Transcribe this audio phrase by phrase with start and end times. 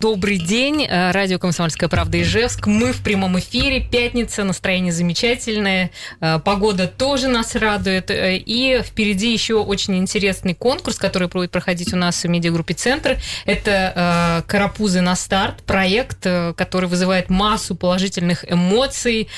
[0.00, 2.66] Добрый день, э, радио «Комсомольская правда» Ижевск.
[2.66, 5.90] Мы в прямом эфире, пятница, настроение замечательное,
[6.22, 8.10] э, погода тоже нас радует.
[8.10, 13.18] Э, и впереди еще очень интересный конкурс, который будет проходить у нас в медиагруппе «Центр».
[13.44, 19.28] Это «Карапузы на старт», проект, который вызывает массу положительных эмоций.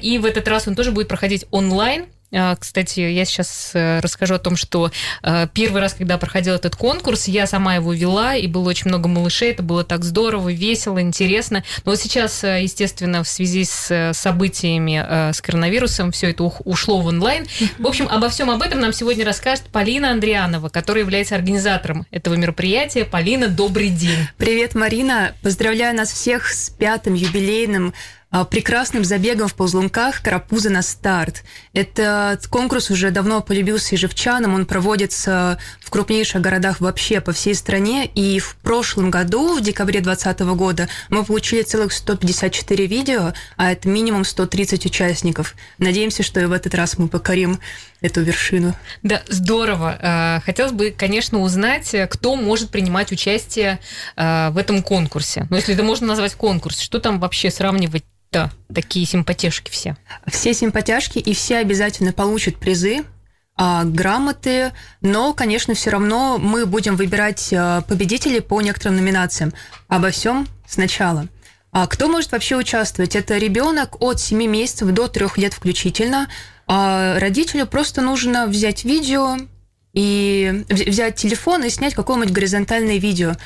[0.00, 4.38] И в этот раз он тоже будет проходить онлайн– кстати, я сейчас э, расскажу о
[4.38, 4.90] том, что
[5.22, 9.08] э, первый раз, когда проходил этот конкурс, я сама его вела, и было очень много
[9.08, 11.64] малышей, это было так здорово, весело, интересно.
[11.86, 17.46] Но сейчас, э, естественно, в связи с событиями с коронавирусом, все это ушло в онлайн.
[17.78, 22.34] В общем, обо всем об этом нам сегодня расскажет Полина Андрианова, которая является организатором этого
[22.34, 23.04] мероприятия.
[23.04, 24.28] Полина, добрый день.
[24.36, 25.34] Привет, Марина.
[25.42, 28.17] Поздравляю нас всех с пятым юбилейным а,
[28.50, 31.44] прекрасным забегом в ползунках «Карапуза на старт».
[31.72, 38.06] Этот конкурс уже давно полюбился ежевчанам, он проводится в крупнейших городах вообще по всей стране,
[38.06, 43.88] и в прошлом году, в декабре 2020 года, мы получили целых 154 видео, а это
[43.88, 45.54] минимум 130 участников.
[45.78, 47.58] Надеемся, что и в этот раз мы покорим
[48.00, 48.74] эту вершину.
[49.02, 49.98] Да, здорово.
[50.00, 53.80] А, хотелось бы, конечно, узнать, кто может принимать участие
[54.16, 55.46] а, в этом конкурсе.
[55.50, 59.96] Ну, если это можно назвать конкурс, что там вообще сравнивать да, такие симпатяшки все.
[60.26, 63.04] Все симпатяшки, и все обязательно получат призы,
[63.56, 67.48] а, грамоты, но, конечно, все равно мы будем выбирать
[67.88, 69.52] победителей по некоторым номинациям.
[69.88, 71.26] Обо всем сначала.
[71.70, 73.14] А кто может вообще участвовать?
[73.14, 76.28] Это ребенок от 7 месяцев до 3 лет включительно.
[76.68, 79.36] А родителю просто нужно взять видео
[79.94, 83.36] и взять телефон и снять какое-нибудь горизонтальное видео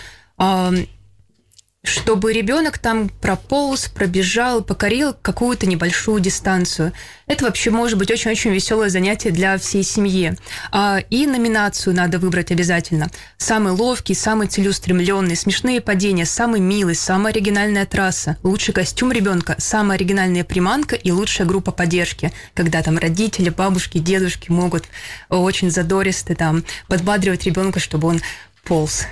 [1.85, 6.93] чтобы ребенок там прополз, пробежал, покорил какую-то небольшую дистанцию.
[7.27, 10.37] Это вообще может быть очень-очень веселое занятие для всей семьи.
[10.71, 13.11] А, и номинацию надо выбрать обязательно.
[13.37, 19.97] Самый ловкий, самый целеустремленный, смешные падения, самый милый, самая оригинальная трасса, лучший костюм ребенка, самая
[19.97, 24.85] оригинальная приманка и лучшая группа поддержки, когда там родители, бабушки, дедушки могут
[25.29, 28.21] очень задористо там подбадривать ребенка, чтобы он
[28.65, 29.07] полз.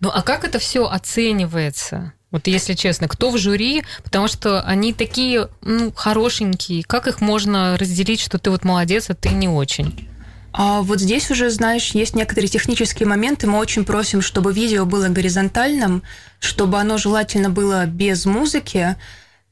[0.00, 2.12] Ну а как это все оценивается?
[2.30, 3.84] Вот если честно, кто в жюри?
[4.02, 6.82] Потому что они такие ну, хорошенькие.
[6.82, 10.08] Как их можно разделить, что ты вот молодец, а ты не очень?
[10.52, 13.46] А вот здесь уже, знаешь, есть некоторые технические моменты.
[13.46, 16.02] Мы очень просим, чтобы видео было горизонтальным,
[16.40, 18.96] чтобы оно желательно было без музыки.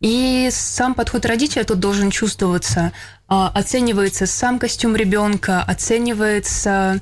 [0.01, 2.93] И сам подход родителя тут должен чувствоваться.
[3.29, 7.01] А, оценивается сам костюм ребенка, оценивается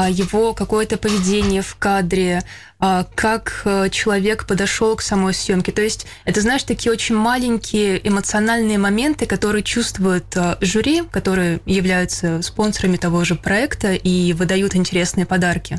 [0.00, 2.42] его какое-то поведение в кадре,
[2.84, 5.70] а, как э, человек подошел к самой съемке.
[5.70, 12.42] То есть это, знаешь, такие очень маленькие эмоциональные моменты, которые чувствуют э, жюри, которые являются
[12.42, 15.78] спонсорами того же проекта и выдают интересные подарки.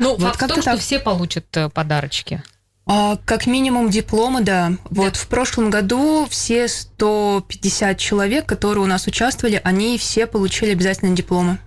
[0.00, 0.74] Ну, вот факт в том, так.
[0.74, 2.42] что все получат э, подарочки.
[2.86, 4.72] А, как минимум дипломы, да.
[4.90, 11.14] Вот в прошлом году все 150 человек, которые у нас участвовали, они все получили обязательно
[11.14, 11.58] дипломы.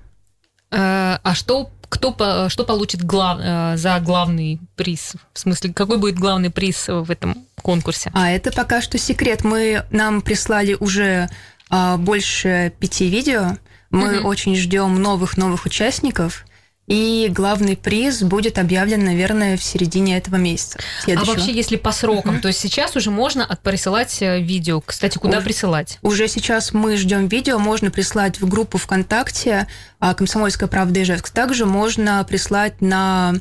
[0.71, 5.13] А что кто, что получит глав, э, за главный приз?
[5.33, 8.11] В смысле, какой будет главный приз в этом конкурсе?
[8.13, 9.43] А это пока что секрет.
[9.43, 11.29] Мы нам прислали уже
[11.69, 13.57] а, больше пяти видео.
[13.89, 14.27] Мы угу.
[14.27, 16.45] очень ждем новых новых участников.
[16.87, 20.77] И главный приз будет объявлен, наверное, в середине этого месяца.
[21.01, 21.33] Следующего.
[21.33, 24.81] А вообще, если по срокам, uh то есть сейчас уже можно присылать э, видео.
[24.81, 25.97] Кстати, куда уже, присылать?
[26.03, 29.67] Уже сейчас мы ждем видео, можно прислать в группу ВКонтакте
[29.99, 31.29] а, «Комсомольская правда Ижевск».
[31.29, 33.35] Также можно прислать на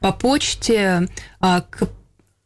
[0.00, 1.08] по почте
[1.40, 1.88] а, к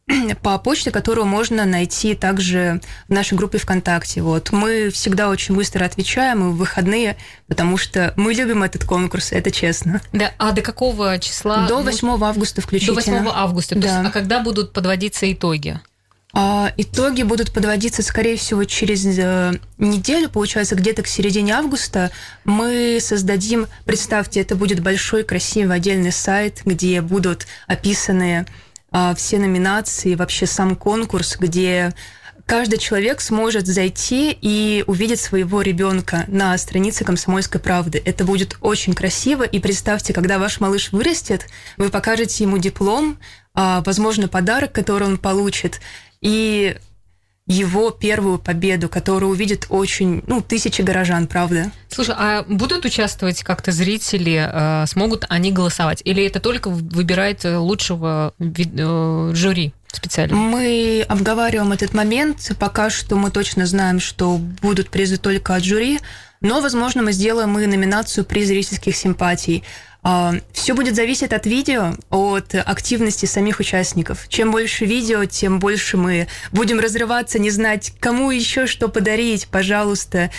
[0.41, 4.21] по почте, которую можно найти также в нашей группе ВКонтакте.
[4.21, 4.51] Вот.
[4.51, 9.51] Мы всегда очень быстро отвечаем и в выходные, потому что мы любим этот конкурс, это
[9.51, 10.01] честно.
[10.11, 11.67] Да, а до какого числа?
[11.67, 13.01] До 8 августа включительно.
[13.01, 13.75] До 8 августа.
[13.75, 13.87] Да.
[13.87, 15.79] есть, а когда будут подводиться итоги?
[16.35, 22.09] А, итоги будут подводиться, скорее всего, через э, неделю, получается, где-то к середине августа.
[22.43, 28.51] Мы создадим, представьте, это будет большой, красивый отдельный сайт, где будут описаны а,
[29.15, 31.93] все номинации, вообще сам конкурс, где
[32.45, 38.01] каждый человек сможет зайти и увидеть своего ребенка на странице «Комсомольской правды».
[38.03, 39.43] Это будет очень красиво.
[39.43, 41.47] И представьте, когда ваш малыш вырастет,
[41.77, 43.17] вы покажете ему диплом,
[43.53, 45.79] а, возможно, подарок, который он получит.
[46.21, 46.77] И
[47.45, 51.71] его первую победу, которую увидит очень, ну, тысячи горожан, правда.
[51.89, 56.01] Слушай, а будут участвовать как-то зрители, э, смогут они голосовать?
[56.05, 59.73] Или это только выбирает лучшего э, жюри?
[59.91, 60.35] специально?
[60.35, 62.51] Мы обговариваем этот момент.
[62.59, 65.99] Пока что мы точно знаем, что будут призы только от жюри,
[66.41, 69.63] но, возможно, мы сделаем и номинацию «Приз зрительских симпатий».
[70.03, 74.27] А, Все будет зависеть от видео, от активности самих участников.
[74.27, 79.47] Чем больше видео, тем больше мы будем разрываться, не знать, кому еще что подарить.
[79.47, 80.29] Пожалуйста,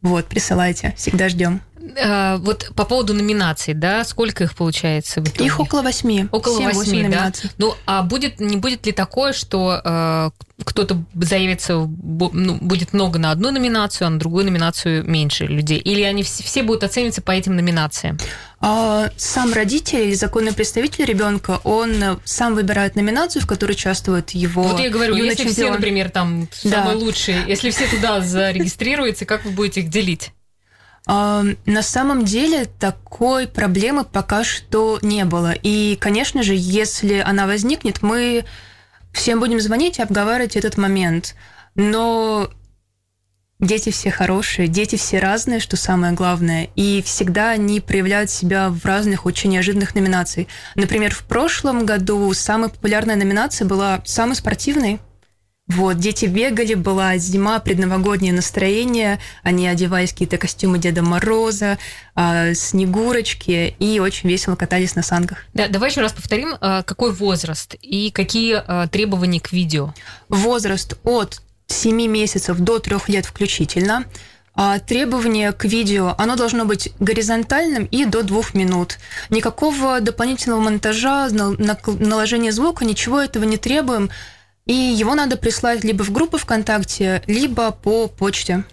[0.00, 1.60] вот, присылайте, всегда ждем.
[2.02, 5.20] А, вот по поводу номинаций, да, сколько их получается?
[5.20, 5.46] В итоге?
[5.46, 6.26] Их около восьми.
[6.30, 7.08] Около восьми, да.
[7.08, 7.50] номинаций.
[7.58, 10.30] Ну, а будет, не будет ли такое, что э,
[10.64, 15.78] кто-то заявится, ну, будет много на одну номинацию, а на другую номинацию меньше людей?
[15.78, 18.18] Или они все, все будут оцениваться по этим номинациям?
[18.60, 24.30] А сам родитель или законный представитель ребенка, он э, сам выбирает номинацию, в которой участвует
[24.30, 25.72] его вот я говорю, если все, чемпион.
[25.72, 26.82] например, там Да.
[26.82, 30.32] самые лучшие, если все туда зарегистрируются, как вы будете их делить?
[31.06, 35.52] На самом деле такой проблемы пока что не было.
[35.52, 38.44] И, конечно же, если она возникнет, мы
[39.12, 41.34] всем будем звонить и обговаривать этот момент.
[41.74, 42.50] Но
[43.58, 48.84] дети все хорошие, дети все разные, что самое главное, и всегда они проявляют себя в
[48.84, 50.48] разных очень неожиданных номинациях.
[50.74, 55.00] Например, в прошлом году самая популярная номинация была «Самый спортивный».
[55.70, 61.78] Вот, дети бегали, была зима, предновогоднее настроение, они одевались какие-то костюмы Деда Мороза,
[62.16, 65.46] а, Снегурочки, и очень весело катались на санках.
[65.54, 69.94] Да, давай еще раз повторим, э, какой возраст и какие э, требования к видео?
[70.28, 74.06] Возраст от 7 месяцев до 3 лет включительно.
[74.56, 78.98] А требование к видео, оно должно быть горизонтальным и до двух минут.
[79.30, 84.10] Никакого дополнительного монтажа, наложения звука, ничего этого не требуем.
[84.66, 88.64] И его надо прислать либо в группу ВКонтакте, либо по почте.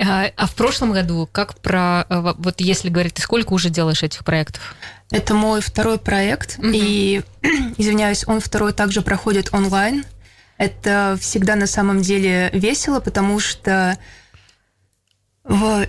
[0.00, 2.06] А а в прошлом году, как про...
[2.08, 4.76] э, во- Вот если говорить, ты сколько уже делаешь этих проектов?
[5.10, 6.72] Это мой второй проект, Мгм.
[6.74, 7.22] и,
[7.76, 10.04] извиняюсь, он второй также проходит онлайн.
[10.58, 13.98] Это всегда на самом деле весело, потому что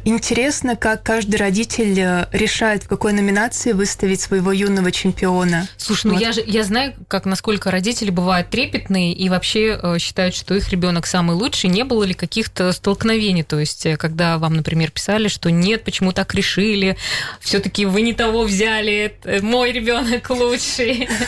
[0.06, 5.68] интересно, как каждый родитель э, решает, в какой номинации выставить своего юного чемпиона.
[5.76, 6.22] Слушай, ну Вот.
[6.22, 10.70] я же я знаю, как насколько родители бывают трепетные и вообще э, считают, что их
[10.70, 11.70] ребенок самый лучший.
[11.70, 13.44] Не было ли каких-то столкновений?
[13.44, 16.96] То есть, э, когда вам, например, писали, что нет, почему так решили,
[17.42, 21.10] все-таки вы не того взяли, это мой ребенок лучший.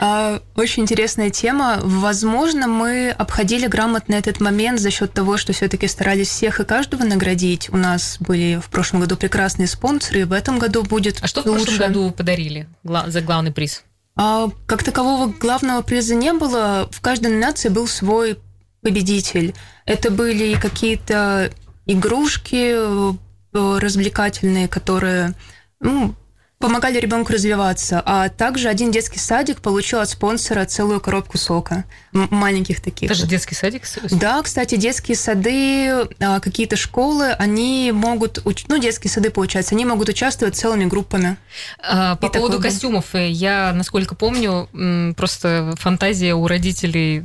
[0.00, 1.78] А, Очень интересная тема.
[1.82, 7.02] Возможно, мы обходили грамотно этот момент за счет того, что все-таки старались всех и каждого
[7.02, 7.67] наградить.
[7.70, 11.42] У нас были в прошлом году прекрасные спонсоры, и в этом году будет А что
[11.42, 11.64] в лучше.
[11.66, 13.84] прошлом году подарили за главный приз?
[14.16, 16.88] А, как такового главного приза не было.
[16.90, 18.38] В каждой номинации был свой
[18.82, 19.54] победитель.
[19.84, 21.52] Это были какие-то
[21.86, 23.12] игрушки э,
[23.52, 25.34] развлекательные, которые
[25.80, 26.14] ну,
[26.58, 28.02] помогали ребенку развиваться.
[28.04, 31.84] А также один детский садик получил от спонсора целую коробку сока.
[32.12, 33.10] М- маленьких таких.
[33.10, 33.82] Это же детский садик.
[34.10, 40.08] Да, кстати, детские сады, а, какие-то школы, они могут, ну, детские сады, получается, они могут
[40.08, 41.36] участвовать целыми группами.
[41.80, 42.62] А, По И поводу был.
[42.62, 44.68] костюмов, э, я, насколько помню,
[45.16, 47.22] просто фантазия у родителей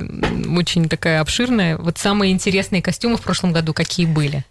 [0.56, 1.76] очень такая обширная.
[1.76, 4.44] Вот самые интересные костюмы в прошлом году какие были?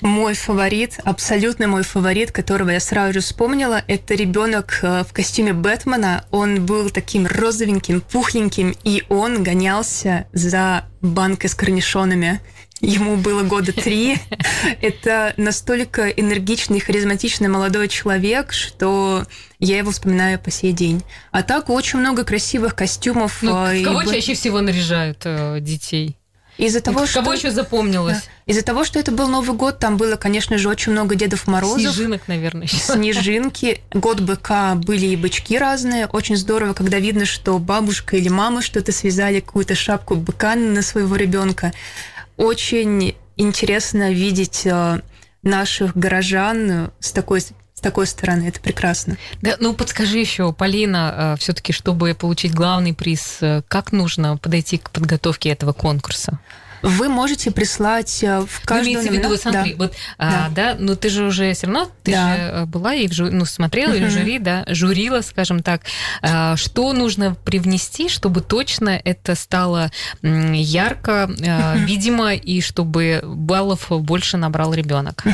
[0.00, 5.52] Мой фаворит, абсолютно мой фаворит, которого я сразу же вспомнила, это ребенок э, в костюме
[5.52, 6.24] Бэтмена.
[6.30, 12.40] Он был таким розовеньким, пухленьким, и он гонялся за банкой с корнишонами.
[12.80, 14.18] Ему было года три.
[14.80, 19.24] Это настолько энергичный, харизматичный молодой человек, что
[19.58, 21.02] я его вспоминаю по сей день.
[21.32, 23.42] А так очень много красивых костюмов.
[23.42, 26.16] Ну, э, в и кого бы- чаще всего наряжают э, детей?
[26.58, 27.20] Из-за того, Вот что...
[27.20, 28.16] Кого еще запомнилось?
[28.16, 28.52] Да.
[28.52, 31.80] Из-за того, что это был Новый год, там было, конечно же, очень много Дедов Морозов.
[31.80, 32.64] Снежинок, наверное.
[32.64, 32.76] еще.
[32.76, 36.06] Снежинки, год быка были и бычки разные.
[36.06, 41.14] Очень здорово, когда видно, что бабушка или мама что-то связали, какую-то шапку быка на своего
[41.14, 41.72] ребенка.
[42.36, 45.00] Очень интересно видеть э,
[45.42, 47.40] наших горожан с такой
[47.78, 48.48] с такой стороны.
[48.48, 49.16] Это прекрасно.
[49.40, 54.90] Да, ну подскажи еще, Полина, все-таки, чтобы получить главный приз, э, как нужно подойти к
[54.90, 56.40] подготовке этого конкурса?
[56.82, 59.84] Вы можете прислать э, в Ну, каждую имеется в виду, смотри, Да.
[59.84, 62.36] вот, а, да, ну ты же уже все равно, ты Да.
[62.36, 65.82] же э, была и в ну, смотрела и в жюри, да, журила, скажем так.
[66.22, 69.90] А, Что нужно привнести, чтобы точно это стало
[70.22, 75.24] ярко, э, видимо, и чтобы баллов больше набрал ребенок?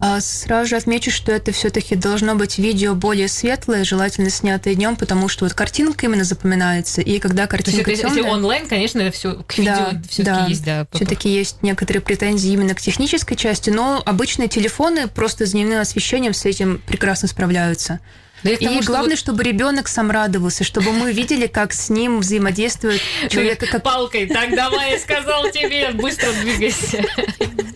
[0.00, 4.96] А Сразу же отмечу, что это все-таки должно быть видео более светлое, желательно снятое днем,
[4.96, 9.10] потому что вот картинка именно запоминается, и когда То есть картинка это, если онлайн, конечно,
[9.10, 10.46] все к видео Да, все-таки да.
[10.46, 10.86] есть, да.
[10.92, 16.32] Все-таки есть некоторые претензии именно к технической части, но обычные телефоны просто с дневным освещением
[16.32, 18.00] с этим прекрасно справляются.
[18.42, 19.18] Да и, и тому, главное, вот...
[19.18, 23.58] чтобы ребенок сам радовался, чтобы мы видели, как с ним взаимодействует человек.
[23.58, 23.82] Как...
[23.82, 26.98] Палкой, так давай, я сказал тебе, быстро двигайся.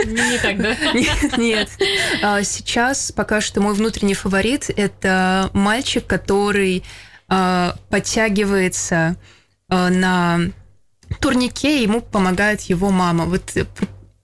[0.05, 0.77] Не так, да?
[0.93, 1.69] Нет, нет.
[2.23, 6.85] А, сейчас пока что мой внутренний фаворит– это мальчик, который
[7.29, 9.17] а, подтягивается
[9.69, 10.41] а, на
[11.21, 13.25] турнике, ему помогает его мама.
[13.25, 13.57] Вот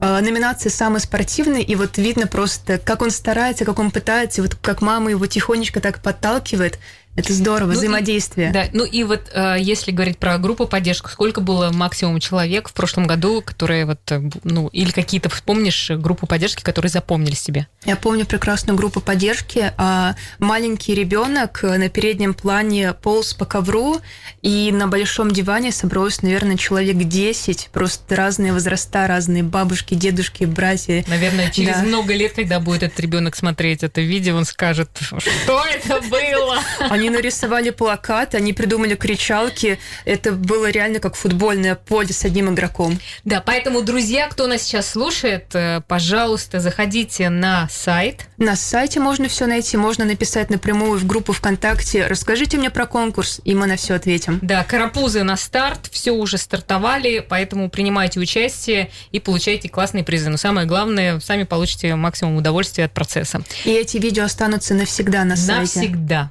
[0.01, 4.81] номинации самый спортивный, и вот видно просто, как он старается, как он пытается, вот как
[4.81, 6.79] мама его тихонечко так подталкивает.
[7.17, 8.51] Это здорово, ну взаимодействие.
[8.51, 12.69] И, да, ну и вот э, если говорить про группу поддержки, сколько было максимум человек
[12.69, 17.67] в прошлом году, которые вот, э, ну, или какие-то, вспомнишь, группу поддержки, которые запомнились тебе?
[17.85, 19.73] Я помню прекрасную группу поддержки.
[19.77, 24.01] А, маленький ребенок на переднем плане полз по ковру,
[24.43, 31.05] и на большом диване собралось, наверное, человек 10, просто разные возраста, разные бабушки, дедушки, братья.
[31.09, 31.83] Наверное, через да.
[31.83, 36.59] много лет, когда будет этот ребенок смотреть это видео, он скажет, что это было?
[37.01, 39.79] Они нарисовали плакат, они придумали кричалки.
[40.05, 43.01] Это было реально как футбольное поле с одним игроком.
[43.25, 48.27] Да, поэтому, друзья, кто нас сейчас слушает, э, пожалуйста, заходите на сайт.
[48.37, 52.07] На сайте можно все найти, можно написать напрямую в группу ВКонтакте.
[52.07, 54.39] Расскажите мне про конкурс, и мы на все ответим.
[54.43, 60.29] Да, карапузы на старт, все уже стартовали, поэтому принимайте участие и получайте классные призы.
[60.29, 63.41] Но самое главное, сами получите максимум удовольствия от процесса.
[63.65, 65.81] И эти видео останутся навсегда на сайте.
[65.81, 66.29] Навсегда.